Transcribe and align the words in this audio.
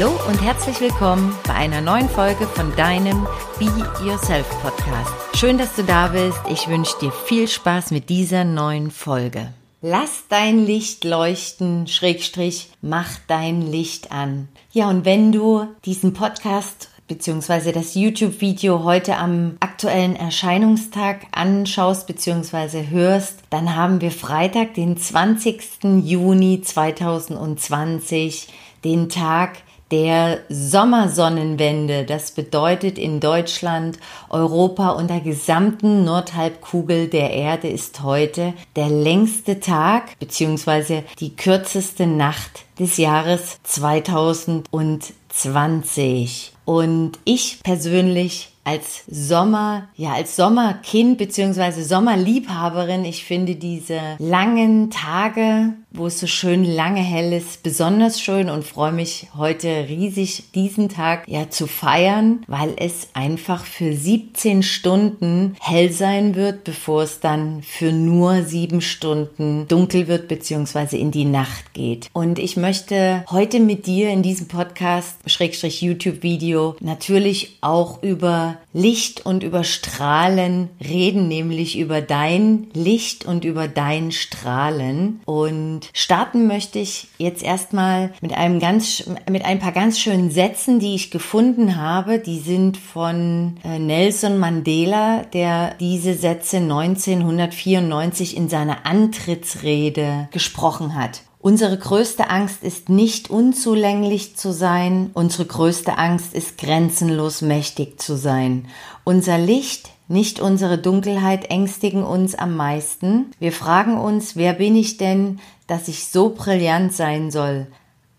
Hallo 0.00 0.18
und 0.28 0.40
herzlich 0.40 0.80
willkommen 0.80 1.36
bei 1.46 1.52
einer 1.52 1.82
neuen 1.82 2.08
Folge 2.08 2.46
von 2.46 2.74
deinem 2.74 3.26
Be 3.58 3.66
Yourself 4.02 4.48
Podcast. 4.62 5.12
Schön, 5.34 5.58
dass 5.58 5.76
du 5.76 5.84
da 5.84 6.08
bist. 6.08 6.40
Ich 6.48 6.68
wünsche 6.68 6.98
dir 7.02 7.12
viel 7.12 7.46
Spaß 7.46 7.90
mit 7.90 8.08
dieser 8.08 8.44
neuen 8.44 8.90
Folge. 8.90 9.52
Lass 9.82 10.24
dein 10.30 10.64
Licht 10.64 11.04
leuchten, 11.04 11.86
Schrägstrich, 11.86 12.70
mach 12.80 13.10
dein 13.26 13.60
Licht 13.60 14.10
an. 14.10 14.48
Ja, 14.72 14.88
und 14.88 15.04
wenn 15.04 15.32
du 15.32 15.66
diesen 15.84 16.14
Podcast 16.14 16.88
beziehungsweise 17.06 17.72
das 17.72 17.94
YouTube-Video 17.94 18.84
heute 18.84 19.18
am 19.18 19.58
aktuellen 19.60 20.16
Erscheinungstag 20.16 21.26
anschaust 21.32 22.06
beziehungsweise 22.06 22.88
hörst, 22.88 23.40
dann 23.50 23.76
haben 23.76 24.00
wir 24.00 24.12
Freitag, 24.12 24.72
den 24.72 24.96
20. 24.96 25.60
Juni 26.04 26.62
2020, 26.62 28.48
den 28.82 29.10
Tag 29.10 29.58
der 29.90 30.40
Sommersonnenwende. 30.48 32.04
Das 32.04 32.30
bedeutet 32.32 32.98
in 32.98 33.20
Deutschland, 33.20 33.98
Europa 34.28 34.90
und 34.90 35.08
der 35.10 35.20
gesamten 35.20 36.04
Nordhalbkugel 36.04 37.06
der 37.08 37.32
Erde 37.32 37.68
ist 37.68 38.02
heute 38.02 38.52
der 38.76 38.88
längste 38.88 39.60
Tag 39.60 40.18
beziehungsweise 40.18 41.04
die 41.18 41.36
kürzeste 41.36 42.06
Nacht 42.06 42.64
des 42.78 42.96
Jahres 42.96 43.58
2020. 43.64 46.52
Und 46.64 47.18
ich 47.24 47.60
persönlich 47.62 48.50
als 48.64 49.04
Sommer, 49.08 49.88
ja, 49.96 50.12
als 50.12 50.36
Sommerkind 50.36 51.18
beziehungsweise 51.18 51.84
Sommerliebhaberin, 51.84 53.04
ich 53.04 53.24
finde 53.24 53.56
diese 53.56 54.00
langen 54.18 54.90
Tage, 54.90 55.74
wo 55.92 56.06
es 56.06 56.20
so 56.20 56.26
schön 56.26 56.64
lange 56.64 57.00
hell 57.00 57.32
ist, 57.32 57.62
besonders 57.62 58.20
schön 58.20 58.48
und 58.48 58.64
freue 58.64 58.92
mich 58.92 59.28
heute 59.36 59.86
riesig, 59.88 60.52
diesen 60.54 60.88
Tag 60.88 61.24
ja 61.26 61.50
zu 61.50 61.66
feiern, 61.66 62.44
weil 62.46 62.74
es 62.76 63.08
einfach 63.14 63.64
für 63.64 63.92
17 63.92 64.62
Stunden 64.62 65.56
hell 65.60 65.92
sein 65.92 66.34
wird, 66.34 66.64
bevor 66.64 67.02
es 67.02 67.20
dann 67.20 67.62
für 67.62 67.92
nur 67.92 68.42
sieben 68.42 68.80
Stunden 68.80 69.66
dunkel 69.68 70.08
wird 70.08 70.28
beziehungsweise 70.28 70.96
in 70.96 71.10
die 71.10 71.24
Nacht 71.24 71.74
geht. 71.74 72.08
Und 72.12 72.38
ich 72.38 72.56
möchte 72.56 73.24
heute 73.30 73.60
mit 73.60 73.86
dir 73.86 74.10
in 74.10 74.22
diesem 74.22 74.48
Podcast, 74.48 75.16
Schrägstrich 75.26 75.82
YouTube-Video, 75.82 76.76
natürlich 76.80 77.58
auch 77.60 78.02
über 78.02 78.58
Licht 78.72 79.26
und 79.26 79.42
über 79.42 79.64
Strahlen 79.64 80.70
reden, 80.82 81.28
nämlich 81.28 81.78
über 81.78 82.00
dein 82.00 82.68
Licht 82.72 83.24
und 83.24 83.44
über 83.44 83.66
dein 83.66 84.12
Strahlen. 84.12 85.20
Und 85.24 85.90
starten 85.92 86.46
möchte 86.46 86.78
ich 86.78 87.08
jetzt 87.18 87.42
erstmal 87.42 88.12
mit 88.20 88.32
einem 88.32 88.60
ganz, 88.60 89.04
mit 89.28 89.44
ein 89.44 89.58
paar 89.58 89.72
ganz 89.72 89.98
schönen 89.98 90.30
Sätzen, 90.30 90.78
die 90.78 90.94
ich 90.94 91.10
gefunden 91.10 91.76
habe. 91.76 92.18
Die 92.18 92.38
sind 92.38 92.76
von 92.76 93.56
äh, 93.64 93.78
Nelson 93.78 94.38
Mandela, 94.38 95.24
der 95.32 95.74
diese 95.80 96.14
Sätze 96.14 96.58
1994 96.58 98.36
in 98.36 98.48
seiner 98.48 98.86
Antrittsrede 98.86 100.28
gesprochen 100.30 100.94
hat. 100.94 101.22
Unsere 101.42 101.78
größte 101.78 102.28
Angst 102.28 102.62
ist 102.62 102.90
nicht 102.90 103.30
unzulänglich 103.30 104.36
zu 104.36 104.52
sein, 104.52 105.10
unsere 105.14 105.46
größte 105.46 105.96
Angst 105.96 106.34
ist 106.34 106.58
grenzenlos 106.58 107.40
mächtig 107.40 107.98
zu 107.98 108.16
sein. 108.16 108.68
Unser 109.04 109.38
Licht, 109.38 109.88
nicht 110.06 110.38
unsere 110.38 110.76
Dunkelheit 110.76 111.50
ängstigen 111.50 112.02
uns 112.02 112.34
am 112.34 112.56
meisten. 112.56 113.30
Wir 113.38 113.52
fragen 113.52 113.96
uns, 113.96 114.36
wer 114.36 114.52
bin 114.52 114.76
ich 114.76 114.98
denn, 114.98 115.40
dass 115.66 115.88
ich 115.88 116.08
so 116.08 116.28
brillant 116.28 116.92
sein 116.92 117.30
soll? 117.30 117.68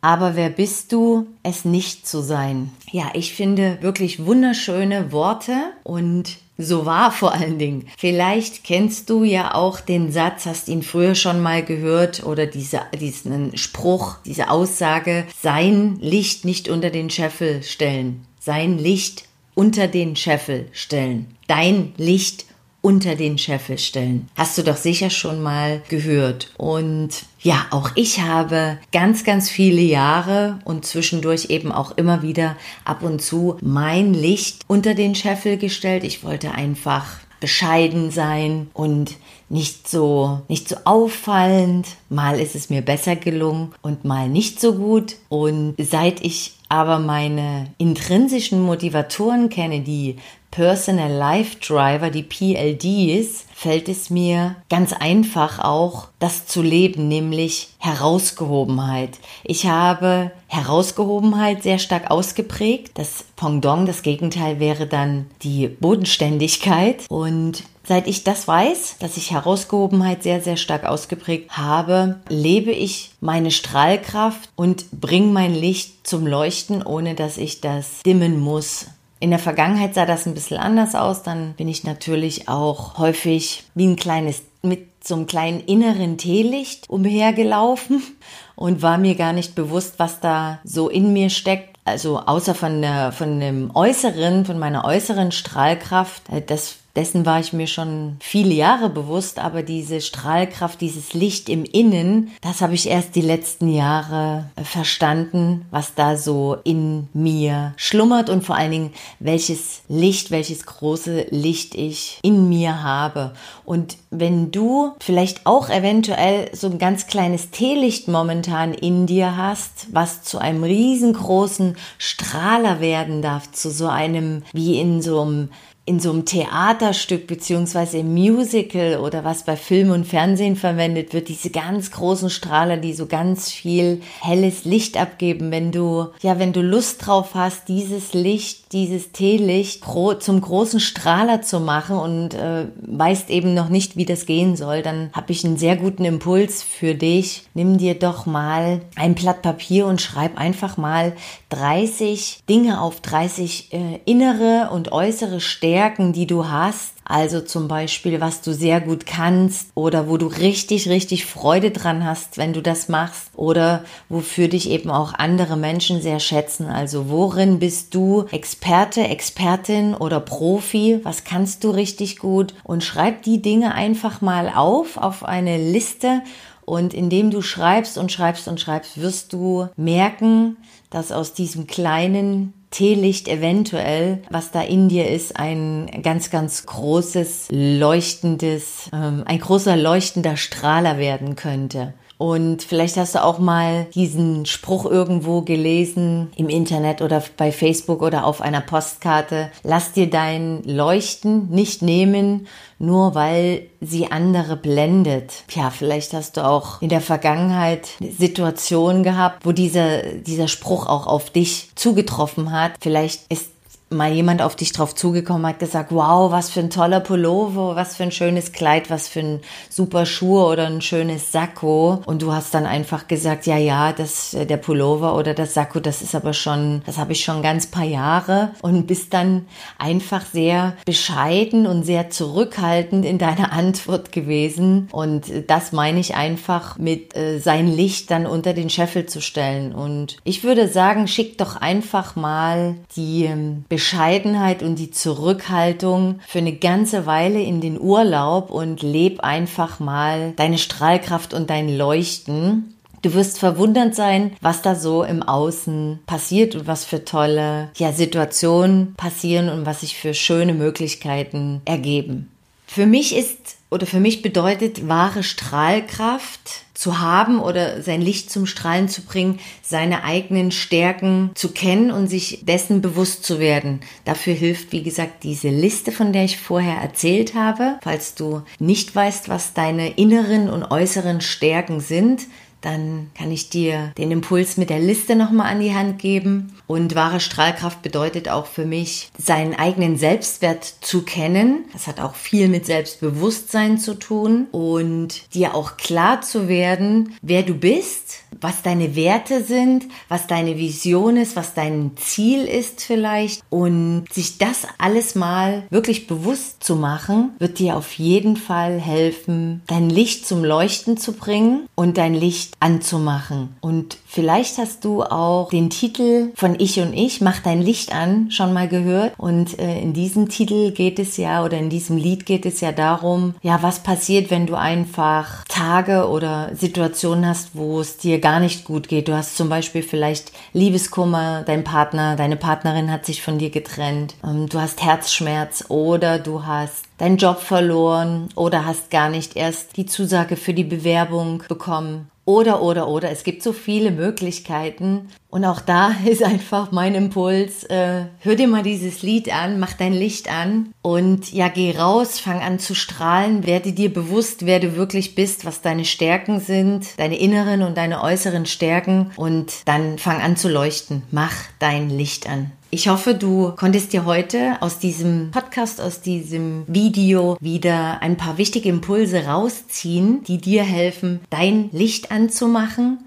Aber 0.01 0.35
wer 0.35 0.49
bist 0.49 0.91
du, 0.91 1.27
es 1.43 1.63
nicht 1.63 2.07
zu 2.07 2.21
sein? 2.21 2.71
Ja, 2.91 3.11
ich 3.13 3.33
finde 3.33 3.77
wirklich 3.81 4.25
wunderschöne 4.25 5.11
Worte 5.11 5.53
und 5.83 6.37
so 6.57 6.85
war 6.85 7.11
vor 7.11 7.33
allen 7.33 7.57
Dingen. 7.57 7.87
Vielleicht 7.97 8.63
kennst 8.63 9.09
du 9.09 9.23
ja 9.23 9.53
auch 9.53 9.79
den 9.79 10.11
Satz, 10.11 10.45
hast 10.45 10.67
ihn 10.67 10.83
früher 10.83 11.15
schon 11.15 11.39
mal 11.39 11.63
gehört 11.63 12.23
oder 12.23 12.45
diese, 12.45 12.81
diesen 12.99 13.57
Spruch, 13.57 14.17
diese 14.25 14.49
Aussage, 14.49 15.25
sein 15.39 15.97
Licht 15.99 16.45
nicht 16.45 16.69
unter 16.69 16.89
den 16.89 17.09
Scheffel 17.09 17.63
stellen. 17.63 18.25
Sein 18.39 18.77
Licht 18.77 19.25
unter 19.53 19.87
den 19.87 20.15
Scheffel 20.15 20.67
stellen. 20.71 21.35
Dein 21.47 21.93
Licht 21.97 22.45
unter 22.81 23.15
den 23.15 23.37
Scheffel 23.37 23.77
stellen. 23.77 24.27
Hast 24.35 24.57
du 24.57 24.63
doch 24.63 24.77
sicher 24.77 25.09
schon 25.09 25.41
mal 25.41 25.81
gehört. 25.89 26.51
Und 26.57 27.09
ja, 27.39 27.65
auch 27.71 27.91
ich 27.95 28.21
habe 28.21 28.77
ganz, 28.91 29.23
ganz 29.23 29.49
viele 29.49 29.81
Jahre 29.81 30.59
und 30.65 30.85
zwischendurch 30.85 31.45
eben 31.49 31.71
auch 31.71 31.97
immer 31.97 32.21
wieder 32.21 32.55
ab 32.83 33.03
und 33.03 33.21
zu 33.21 33.57
mein 33.61 34.13
Licht 34.13 34.63
unter 34.67 34.95
den 34.95 35.15
Scheffel 35.15 35.57
gestellt. 35.57 36.03
Ich 36.03 36.23
wollte 36.23 36.51
einfach 36.51 37.05
bescheiden 37.39 38.11
sein 38.11 38.69
und 38.73 39.17
nicht 39.49 39.89
so, 39.89 40.41
nicht 40.47 40.69
so 40.69 40.77
auffallend. 40.85 41.87
Mal 42.09 42.39
ist 42.39 42.55
es 42.55 42.69
mir 42.69 42.81
besser 42.81 43.17
gelungen 43.17 43.73
und 43.81 44.05
mal 44.05 44.29
nicht 44.29 44.61
so 44.61 44.75
gut. 44.75 45.17
Und 45.27 45.75
seit 45.77 46.23
ich 46.23 46.53
aber 46.69 46.99
meine 46.99 47.67
intrinsischen 47.77 48.61
Motivatoren 48.61 49.49
kenne, 49.49 49.81
die 49.81 50.15
Personal 50.51 51.11
Life 51.11 51.57
Driver, 51.65 52.09
die 52.09 52.23
PLDs, 52.23 53.45
fällt 53.55 53.87
es 53.87 54.09
mir 54.09 54.57
ganz 54.69 54.91
einfach 54.91 55.59
auch, 55.59 56.07
das 56.19 56.45
zu 56.45 56.61
leben, 56.61 57.07
nämlich 57.07 57.69
Herausgehobenheit. 57.79 59.19
Ich 59.43 59.67
habe 59.67 60.31
Herausgehobenheit 60.47 61.63
sehr 61.63 61.79
stark 61.79 62.11
ausgeprägt. 62.11 62.91
Das 62.95 63.23
Pendant, 63.35 63.87
das 63.87 64.01
Gegenteil 64.03 64.59
wäre 64.59 64.87
dann 64.87 65.27
die 65.43 65.67
Bodenständigkeit. 65.67 67.05
Und 67.07 67.63
seit 67.87 68.07
ich 68.07 68.23
das 68.23 68.47
weiß, 68.47 68.97
dass 68.99 69.17
ich 69.17 69.31
Herausgehobenheit 69.31 70.23
sehr, 70.23 70.41
sehr 70.41 70.57
stark 70.57 70.85
ausgeprägt 70.85 71.57
habe, 71.57 72.19
lebe 72.29 72.71
ich 72.71 73.11
meine 73.21 73.51
Strahlkraft 73.51 74.49
und 74.55 74.89
bringe 74.91 75.31
mein 75.31 75.53
Licht 75.53 76.05
zum 76.07 76.27
Leuchten, 76.27 76.83
ohne 76.83 77.15
dass 77.15 77.37
ich 77.37 77.61
das 77.61 78.01
dimmen 78.03 78.39
muss. 78.39 78.87
In 79.21 79.29
der 79.29 79.39
Vergangenheit 79.39 79.93
sah 79.93 80.07
das 80.07 80.25
ein 80.25 80.33
bisschen 80.33 80.57
anders 80.57 80.95
aus. 80.95 81.21
Dann 81.21 81.53
bin 81.53 81.67
ich 81.67 81.83
natürlich 81.83 82.49
auch 82.49 82.97
häufig 82.97 83.63
wie 83.75 83.85
ein 83.85 83.95
kleines, 83.95 84.41
mit 84.63 85.05
so 85.05 85.13
einem 85.13 85.27
kleinen 85.27 85.59
inneren 85.61 86.17
Teelicht 86.17 86.89
umhergelaufen 86.89 88.01
und 88.55 88.81
war 88.81 88.97
mir 88.97 89.13
gar 89.13 89.31
nicht 89.31 89.53
bewusst, 89.53 89.99
was 89.99 90.19
da 90.19 90.59
so 90.63 90.89
in 90.89 91.13
mir 91.13 91.29
steckt. 91.29 91.77
Also 91.85 92.19
außer 92.19 92.55
von 92.55 92.81
der, 92.81 93.11
von 93.11 93.39
dem 93.39 93.75
Äußeren, 93.75 94.43
von 94.43 94.57
meiner 94.57 94.85
äußeren 94.85 95.31
Strahlkraft, 95.31 96.23
äh, 96.29 96.41
das 96.41 96.77
dessen 96.95 97.25
war 97.25 97.39
ich 97.39 97.53
mir 97.53 97.67
schon 97.67 98.17
viele 98.19 98.53
Jahre 98.53 98.89
bewusst, 98.89 99.39
aber 99.39 99.63
diese 99.63 100.01
Strahlkraft, 100.01 100.81
dieses 100.81 101.13
Licht 101.13 101.49
im 101.49 101.63
Innen, 101.65 102.31
das 102.41 102.61
habe 102.61 102.73
ich 102.73 102.89
erst 102.89 103.15
die 103.15 103.21
letzten 103.21 103.67
Jahre 103.67 104.49
äh, 104.55 104.63
verstanden, 104.63 105.65
was 105.71 105.95
da 105.95 106.17
so 106.17 106.57
in 106.63 107.07
mir 107.13 107.73
schlummert 107.77 108.29
und 108.29 108.43
vor 108.43 108.55
allen 108.55 108.71
Dingen, 108.71 108.93
welches 109.19 109.81
Licht, 109.87 110.31
welches 110.31 110.65
große 110.65 111.27
Licht 111.29 111.75
ich 111.75 112.19
in 112.23 112.49
mir 112.49 112.83
habe. 112.83 113.33
Und 113.65 113.97
wenn 114.09 114.51
du 114.51 114.91
vielleicht 114.99 115.45
auch 115.45 115.69
eventuell 115.69 116.49
so 116.53 116.67
ein 116.67 116.77
ganz 116.77 117.07
kleines 117.07 117.51
Teelicht 117.51 118.07
momentan 118.07 118.73
in 118.73 119.07
dir 119.07 119.37
hast, 119.37 119.87
was 119.91 120.23
zu 120.23 120.39
einem 120.39 120.63
riesengroßen 120.63 121.77
Strahler 121.97 122.81
werden 122.81 123.21
darf, 123.21 123.51
zu 123.51 123.71
so 123.71 123.87
einem, 123.87 124.43
wie 124.51 124.79
in 124.79 125.01
so 125.01 125.21
einem 125.21 125.49
in 125.83 125.99
so 125.99 126.11
einem 126.11 126.25
Theaterstück 126.25 127.25
beziehungsweise 127.25 127.97
im 127.97 128.13
Musical 128.13 128.99
oder 128.99 129.23
was 129.23 129.43
bei 129.43 129.55
Film 129.55 129.89
und 129.89 130.05
Fernsehen 130.05 130.55
verwendet 130.55 131.11
wird, 131.11 131.27
diese 131.27 131.49
ganz 131.49 131.89
großen 131.89 132.29
Strahler, 132.29 132.77
die 132.77 132.93
so 132.93 133.07
ganz 133.07 133.49
viel 133.49 134.01
helles 134.21 134.63
Licht 134.63 134.95
abgeben, 134.95 135.49
wenn 135.49 135.71
du, 135.71 136.09
ja, 136.21 136.37
wenn 136.37 136.53
du 136.53 136.61
Lust 136.61 137.07
drauf 137.07 137.29
hast, 137.33 137.67
dieses 137.67 138.13
Licht, 138.13 138.73
dieses 138.73 139.11
Teelicht 139.11 139.83
zum 140.19 140.39
großen 140.39 140.79
Strahler 140.79 141.41
zu 141.41 141.59
machen 141.59 141.97
und 141.97 142.35
äh, 142.35 142.67
weißt 142.81 143.31
eben 143.31 143.55
noch 143.55 143.69
nicht, 143.69 143.97
wie 143.97 144.05
das 144.05 144.27
gehen 144.27 144.55
soll, 144.55 144.83
dann 144.83 145.09
habe 145.13 145.31
ich 145.31 145.43
einen 145.43 145.57
sehr 145.57 145.77
guten 145.77 146.05
Impuls 146.05 146.61
für 146.61 146.93
dich. 146.93 147.47
Nimm 147.55 147.79
dir 147.79 147.95
doch 147.95 148.27
mal 148.27 148.81
ein 148.95 149.15
Blatt 149.15 149.41
Papier 149.41 149.87
und 149.87 149.99
schreib 149.99 150.37
einfach 150.37 150.77
mal 150.77 151.13
30 151.49 152.43
Dinge 152.47 152.81
auf, 152.81 153.01
30 153.01 153.73
äh, 153.73 153.99
innere 154.05 154.69
und 154.71 154.91
äußere 154.91 155.39
Stärken 155.41 155.70
Stärken, 155.71 156.11
die 156.11 156.27
du 156.27 156.49
hast, 156.49 156.95
also 157.05 157.39
zum 157.39 157.69
Beispiel, 157.69 158.19
was 158.19 158.41
du 158.41 158.53
sehr 158.53 158.81
gut 158.81 159.05
kannst 159.05 159.69
oder 159.73 160.09
wo 160.09 160.17
du 160.17 160.27
richtig, 160.27 160.89
richtig 160.89 161.25
Freude 161.25 161.71
dran 161.71 162.03
hast, 162.05 162.37
wenn 162.37 162.51
du 162.51 162.61
das 162.61 162.89
machst 162.89 163.29
oder 163.37 163.85
wofür 164.09 164.49
dich 164.49 164.69
eben 164.69 164.89
auch 164.91 165.13
andere 165.13 165.55
Menschen 165.55 166.01
sehr 166.01 166.19
schätzen. 166.19 166.67
Also 166.67 167.09
worin 167.09 167.59
bist 167.59 167.95
du 167.95 168.25
Experte, 168.31 168.99
Expertin 169.07 169.95
oder 169.95 170.19
Profi? 170.19 170.99
Was 171.03 171.23
kannst 171.23 171.63
du 171.63 171.69
richtig 171.69 172.19
gut? 172.19 172.53
Und 172.65 172.83
schreib 172.83 173.23
die 173.23 173.41
Dinge 173.41 173.73
einfach 173.73 174.19
mal 174.19 174.51
auf, 174.53 174.97
auf 174.97 175.23
eine 175.23 175.57
Liste 175.57 176.21
Und 176.65 176.93
indem 176.93 177.31
du 177.31 177.41
schreibst 177.41 177.97
und 177.97 178.11
schreibst 178.11 178.47
und 178.47 178.59
schreibst, 178.59 179.01
wirst 179.01 179.33
du 179.33 179.69
merken, 179.77 180.57
dass 180.89 181.11
aus 181.11 181.33
diesem 181.33 181.65
kleinen 181.67 182.60
Teelicht 182.71 183.27
eventuell, 183.27 184.23
was 184.29 184.51
da 184.51 184.61
in 184.61 184.87
dir 184.87 185.09
ist, 185.09 185.35
ein 185.35 185.91
ganz, 186.03 186.29
ganz 186.29 186.65
großes, 186.65 187.49
leuchtendes, 187.51 188.89
ähm, 188.93 189.23
ein 189.25 189.39
großer 189.39 189.75
leuchtender 189.75 190.37
Strahler 190.37 190.97
werden 190.97 191.35
könnte. 191.35 191.93
Und 192.21 192.61
vielleicht 192.61 192.97
hast 192.97 193.15
du 193.15 193.23
auch 193.23 193.39
mal 193.39 193.87
diesen 193.95 194.45
Spruch 194.45 194.85
irgendwo 194.85 195.41
gelesen 195.41 196.31
im 196.35 196.49
Internet 196.49 197.01
oder 197.01 197.23
bei 197.35 197.51
Facebook 197.51 198.03
oder 198.03 198.27
auf 198.27 198.41
einer 198.41 198.61
Postkarte. 198.61 199.49
Lass 199.63 199.93
dir 199.93 200.07
dein 200.07 200.61
Leuchten 200.63 201.49
nicht 201.49 201.81
nehmen, 201.81 202.45
nur 202.77 203.15
weil 203.15 203.63
sie 203.79 204.11
andere 204.11 204.55
blendet. 204.55 205.45
Ja, 205.49 205.71
vielleicht 205.71 206.13
hast 206.13 206.37
du 206.37 206.45
auch 206.45 206.79
in 206.83 206.89
der 206.89 207.01
Vergangenheit 207.01 207.87
Situationen 207.99 209.01
gehabt, 209.01 209.43
wo 209.43 209.51
dieser, 209.51 210.03
dieser 210.03 210.47
Spruch 210.47 210.85
auch 210.85 211.07
auf 211.07 211.31
dich 211.31 211.71
zugetroffen 211.73 212.51
hat. 212.51 212.73
Vielleicht 212.81 213.31
ist 213.31 213.49
mal 213.91 214.11
jemand 214.11 214.41
auf 214.41 214.55
dich 214.55 214.71
drauf 214.71 214.95
zugekommen 214.95 215.45
hat, 215.45 215.59
gesagt, 215.59 215.91
wow, 215.91 216.31
was 216.31 216.49
für 216.49 216.61
ein 216.61 216.69
toller 216.69 216.99
Pullover, 216.99 217.75
was 217.75 217.95
für 217.95 218.03
ein 218.03 218.11
schönes 218.11 218.51
Kleid, 218.51 218.89
was 218.89 219.07
für 219.07 219.19
ein 219.19 219.39
super 219.69 220.05
Schuh 220.05 220.41
oder 220.41 220.67
ein 220.67 220.81
schönes 220.81 221.31
Sakko. 221.31 222.01
Und 222.05 222.21
du 222.21 222.33
hast 222.33 222.53
dann 222.53 222.65
einfach 222.65 223.07
gesagt, 223.07 223.45
ja, 223.45 223.57
ja, 223.57 223.91
das, 223.91 224.33
äh, 224.33 224.45
der 224.45 224.57
Pullover 224.57 225.15
oder 225.15 225.33
das 225.33 225.53
Sakko, 225.53 225.79
das 225.79 226.01
ist 226.01 226.15
aber 226.15 226.33
schon, 226.33 226.81
das 226.85 226.97
habe 226.97 227.11
ich 227.11 227.23
schon 227.23 227.41
ganz 227.41 227.67
paar 227.67 227.85
Jahre 227.85 228.51
und 228.61 228.87
bist 228.87 229.13
dann 229.13 229.45
einfach 229.77 230.25
sehr 230.25 230.73
bescheiden 230.85 231.67
und 231.67 231.83
sehr 231.83 232.09
zurückhaltend 232.09 233.05
in 233.05 233.17
deiner 233.17 233.51
Antwort 233.61 234.11
gewesen. 234.11 234.87
Und 234.91 235.31
das 235.47 235.71
meine 235.71 235.99
ich 235.99 236.15
einfach 236.15 236.77
mit 236.77 237.15
äh, 237.15 237.39
sein 237.39 237.67
Licht 237.67 238.11
dann 238.11 238.25
unter 238.25 238.53
den 238.53 238.69
Scheffel 238.69 239.05
zu 239.05 239.21
stellen. 239.21 239.73
Und 239.73 240.17
ich 240.23 240.43
würde 240.43 240.67
sagen, 240.67 241.07
schick 241.07 241.37
doch 241.37 241.55
einfach 241.57 242.15
mal 242.15 242.75
die 242.95 243.25
ähm, 243.25 243.65
Bescheidenheit 243.81 244.61
und 244.61 244.75
die 244.75 244.91
Zurückhaltung 244.91 246.19
für 246.27 246.37
eine 246.37 246.55
ganze 246.55 247.07
Weile 247.07 247.41
in 247.41 247.61
den 247.61 247.81
Urlaub 247.81 248.51
und 248.51 248.83
leb 248.83 249.21
einfach 249.21 249.79
mal 249.79 250.33
deine 250.35 250.59
Strahlkraft 250.59 251.33
und 251.33 251.49
dein 251.49 251.75
Leuchten. 251.75 252.75
Du 253.01 253.15
wirst 253.15 253.39
verwundert 253.39 253.95
sein, 253.95 254.33
was 254.39 254.61
da 254.61 254.75
so 254.75 255.03
im 255.03 255.23
Außen 255.23 255.99
passiert 256.05 256.53
und 256.53 256.67
was 256.67 256.85
für 256.85 257.05
tolle 257.05 257.71
ja, 257.75 257.91
Situationen 257.91 258.93
passieren 258.97 259.49
und 259.49 259.65
was 259.65 259.79
sich 259.79 259.97
für 259.97 260.13
schöne 260.13 260.53
Möglichkeiten 260.53 261.63
ergeben. 261.65 262.29
Für 262.67 262.85
mich 262.85 263.15
ist 263.15 263.55
oder 263.71 263.87
für 263.87 263.99
mich 263.99 264.21
bedeutet 264.21 264.87
wahre 264.87 265.23
Strahlkraft 265.23 266.65
zu 266.81 266.99
haben 266.99 267.39
oder 267.39 267.83
sein 267.83 268.01
Licht 268.01 268.31
zum 268.31 268.47
Strahlen 268.47 268.89
zu 268.89 269.03
bringen, 269.03 269.39
seine 269.61 270.03
eigenen 270.03 270.49
Stärken 270.49 271.29
zu 271.35 271.49
kennen 271.49 271.91
und 271.91 272.07
sich 272.07 272.43
dessen 272.43 272.81
bewusst 272.81 273.23
zu 273.23 273.39
werden. 273.39 273.81
Dafür 274.03 274.33
hilft, 274.33 274.71
wie 274.71 274.81
gesagt, 274.81 275.23
diese 275.23 275.49
Liste, 275.49 275.91
von 275.91 276.11
der 276.11 276.23
ich 276.23 276.39
vorher 276.39 276.77
erzählt 276.77 277.35
habe. 277.35 277.77
Falls 277.83 278.15
du 278.15 278.41
nicht 278.57 278.95
weißt, 278.95 279.29
was 279.29 279.53
deine 279.53 279.91
inneren 279.91 280.49
und 280.49 280.71
äußeren 280.71 281.21
Stärken 281.21 281.81
sind, 281.81 282.23
dann 282.61 283.09
kann 283.15 283.31
ich 283.31 283.49
dir 283.49 283.91
den 283.97 284.11
Impuls 284.11 284.57
mit 284.57 284.69
der 284.69 284.79
Liste 284.79 285.15
nochmal 285.15 285.51
an 285.51 285.59
die 285.59 285.73
Hand 285.73 285.99
geben. 285.99 286.53
Und 286.67 286.95
wahre 286.95 287.19
Strahlkraft 287.19 287.81
bedeutet 287.81 288.29
auch 288.29 288.45
für 288.45 288.65
mich, 288.65 289.09
seinen 289.17 289.55
eigenen 289.55 289.97
Selbstwert 289.97 290.63
zu 290.81 291.01
kennen. 291.03 291.65
Das 291.73 291.87
hat 291.87 291.99
auch 291.99 292.15
viel 292.15 292.47
mit 292.47 292.65
Selbstbewusstsein 292.65 293.77
zu 293.77 293.95
tun 293.95 294.47
und 294.51 295.33
dir 295.33 295.55
auch 295.55 295.77
klar 295.77 296.21
zu 296.21 296.47
werden, 296.47 297.15
wer 297.21 297.43
du 297.43 297.55
bist, 297.55 298.19
was 298.39 298.61
deine 298.61 298.95
Werte 298.95 299.43
sind, 299.43 299.85
was 300.07 300.27
deine 300.27 300.57
Vision 300.57 301.17
ist, 301.17 301.35
was 301.35 301.53
dein 301.53 301.91
Ziel 301.97 302.45
ist 302.45 302.81
vielleicht. 302.81 303.41
Und 303.49 304.05
sich 304.11 304.37
das 304.37 304.67
alles 304.77 305.15
mal 305.15 305.63
wirklich 305.69 306.07
bewusst 306.07 306.63
zu 306.63 306.75
machen, 306.75 307.31
wird 307.39 307.59
dir 307.59 307.75
auf 307.75 307.93
jeden 307.93 308.37
Fall 308.37 308.79
helfen, 308.79 309.61
dein 309.67 309.89
Licht 309.89 310.25
zum 310.25 310.43
Leuchten 310.43 310.97
zu 310.97 311.13
bringen 311.13 311.67
und 311.75 311.97
dein 311.97 312.13
Licht 312.13 312.50
anzumachen. 312.59 313.55
Und 313.61 313.97
vielleicht 314.05 314.57
hast 314.57 314.85
du 314.85 315.03
auch 315.03 315.49
den 315.49 315.69
Titel 315.69 316.31
von 316.35 316.59
Ich 316.59 316.79
und 316.79 316.93
Ich, 316.93 317.21
Mach 317.21 317.39
dein 317.39 317.61
Licht 317.61 317.93
an, 317.93 318.31
schon 318.31 318.53
mal 318.53 318.67
gehört. 318.67 319.13
Und 319.17 319.59
äh, 319.59 319.79
in 319.79 319.93
diesem 319.93 320.29
Titel 320.29 320.71
geht 320.71 320.99
es 320.99 321.17
ja, 321.17 321.43
oder 321.43 321.57
in 321.57 321.69
diesem 321.69 321.97
Lied 321.97 322.25
geht 322.25 322.45
es 322.45 322.61
ja 322.61 322.71
darum, 322.71 323.35
ja, 323.41 323.61
was 323.61 323.83
passiert, 323.83 324.31
wenn 324.31 324.47
du 324.47 324.55
einfach 324.55 325.45
Tage 325.47 326.07
oder 326.07 326.51
Situationen 326.55 327.25
hast, 327.25 327.55
wo 327.55 327.79
es 327.79 327.97
dir 327.97 328.19
gar 328.19 328.39
nicht 328.39 328.63
gut 328.63 328.87
geht. 328.87 329.07
Du 329.07 329.15
hast 329.15 329.37
zum 329.37 329.49
Beispiel 329.49 329.83
vielleicht 329.83 330.31
Liebeskummer, 330.53 331.43
dein 331.45 331.63
Partner, 331.63 332.15
deine 332.15 332.37
Partnerin 332.37 332.91
hat 332.91 333.05
sich 333.05 333.21
von 333.21 333.37
dir 333.37 333.49
getrennt, 333.49 334.15
ähm, 334.23 334.47
du 334.47 334.59
hast 334.59 334.81
Herzschmerz 334.81 335.65
oder 335.69 336.19
du 336.19 336.45
hast 336.45 336.85
deinen 337.01 337.17
Job 337.17 337.39
verloren 337.39 338.29
oder 338.35 338.63
hast 338.63 338.91
gar 338.91 339.09
nicht 339.09 339.35
erst 339.35 339.75
die 339.75 339.87
Zusage 339.87 340.35
für 340.35 340.53
die 340.53 340.63
Bewerbung 340.63 341.43
bekommen. 341.49 342.11
Oder, 342.25 342.61
oder, 342.61 342.87
oder. 342.87 343.09
Es 343.09 343.23
gibt 343.23 343.41
so 343.41 343.53
viele 343.53 343.89
Möglichkeiten. 343.89 345.09
Und 345.31 345.45
auch 345.45 345.61
da 345.61 345.95
ist 346.05 346.23
einfach 346.23 346.71
mein 346.71 346.93
Impuls, 346.93 347.63
äh, 347.63 348.03
hör 348.19 348.35
dir 348.35 348.47
mal 348.47 348.63
dieses 348.63 349.01
Lied 349.01 349.33
an, 349.33 349.59
mach 349.59 349.73
dein 349.73 349.93
Licht 349.93 350.31
an 350.31 350.73
und 350.81 351.31
ja, 351.31 351.47
geh 351.47 351.75
raus, 351.75 352.19
fang 352.19 352.41
an 352.41 352.59
zu 352.59 352.75
strahlen, 352.75 353.47
werde 353.47 353.71
dir 353.71 353.91
bewusst, 353.91 354.45
wer 354.45 354.59
du 354.59 354.75
wirklich 354.75 355.15
bist, 355.15 355.45
was 355.45 355.61
deine 355.61 355.85
Stärken 355.85 356.39
sind, 356.39 356.99
deine 356.99 357.17
inneren 357.17 357.63
und 357.63 357.77
deine 357.77 358.03
äußeren 358.03 358.45
Stärken 358.45 359.11
und 359.15 359.53
dann 359.65 359.97
fang 359.97 360.21
an 360.21 360.35
zu 360.35 360.49
leuchten. 360.49 361.03
Mach 361.11 361.33
dein 361.59 361.89
Licht 361.89 362.29
an. 362.29 362.51
Ich 362.73 362.87
hoffe, 362.87 363.15
du 363.15 363.51
konntest 363.57 363.91
dir 363.91 364.05
heute 364.05 364.55
aus 364.61 364.79
diesem 364.79 365.31
Podcast, 365.31 365.81
aus 365.81 365.99
diesem 365.99 366.63
Video 366.67 367.37
wieder 367.41 368.01
ein 368.01 368.15
paar 368.15 368.37
wichtige 368.37 368.69
Impulse 368.69 369.25
rausziehen, 369.25 370.23
die 370.23 370.37
dir 370.37 370.63
helfen, 370.63 371.19
dein 371.29 371.69
Licht 371.73 372.11
anzumachen 372.11 372.99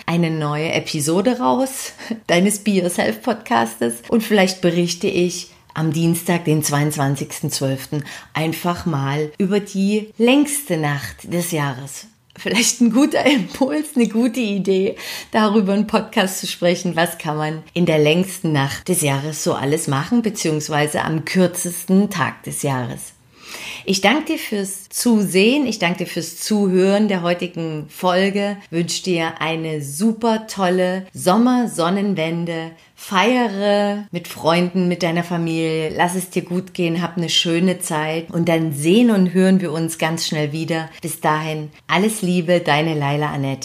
eine 0.05 0.31
neue 0.31 0.73
Episode 0.73 1.39
raus 1.39 1.93
deines 2.27 2.59
Be 2.59 2.71
Yourself 2.71 3.21
Podcastes 3.21 3.95
und 4.09 4.21
vielleicht 4.21 4.59
berichte 4.59 5.07
ich 5.07 5.51
am 5.73 5.93
Dienstag, 5.93 6.43
den 6.45 6.61
22.12. 6.61 8.01
einfach 8.33 8.85
mal 8.85 9.31
über 9.37 9.61
die 9.61 10.09
längste 10.17 10.77
Nacht 10.77 11.31
des 11.33 11.51
Jahres 11.51 12.07
vielleicht 12.37 12.81
ein 12.81 12.91
guter 12.91 13.25
Impuls, 13.31 13.95
eine 13.95 14.09
gute 14.09 14.41
Idee, 14.41 14.97
darüber 15.31 15.71
einen 15.71 15.87
Podcast 15.87 16.39
zu 16.39 16.47
sprechen. 16.47 16.97
Was 16.97 17.17
kann 17.17 17.37
man 17.37 17.63
in 17.73 17.85
der 17.85 17.99
längsten 17.99 18.51
Nacht 18.51 18.89
des 18.89 19.01
Jahres 19.01 19.41
so 19.41 19.53
alles 19.53 19.87
machen, 19.87 20.21
beziehungsweise 20.21 21.03
am 21.03 21.23
kürzesten 21.23 22.09
Tag 22.09 22.43
des 22.43 22.61
Jahres? 22.61 23.14
Ich 23.87 24.01
danke 24.01 24.33
dir 24.33 24.39
fürs 24.39 24.89
Zusehen, 24.89 25.67
ich 25.67 25.77
danke 25.77 25.99
dir 25.99 26.07
fürs 26.07 26.37
Zuhören 26.37 27.07
der 27.07 27.21
heutigen 27.21 27.85
Folge, 27.87 28.57
wünsche 28.71 29.03
dir 29.03 29.39
eine 29.39 29.83
super 29.83 30.47
tolle 30.47 31.05
Sommersonnenwende, 31.13 32.71
feiere 32.95 34.07
mit 34.09 34.27
Freunden, 34.27 34.87
mit 34.87 35.03
deiner 35.03 35.23
Familie, 35.23 35.93
lass 35.95 36.15
es 36.15 36.31
dir 36.31 36.41
gut 36.41 36.73
gehen, 36.73 37.03
hab 37.03 37.15
eine 37.15 37.29
schöne 37.29 37.77
Zeit 37.77 38.31
und 38.31 38.49
dann 38.49 38.73
sehen 38.73 39.11
und 39.11 39.35
hören 39.35 39.61
wir 39.61 39.71
uns 39.71 39.99
ganz 39.99 40.25
schnell 40.25 40.51
wieder. 40.51 40.89
Bis 41.03 41.19
dahin, 41.19 41.69
alles 41.85 42.23
Liebe, 42.23 42.61
deine 42.61 42.95
Laila 42.95 43.31
Annette. 43.31 43.63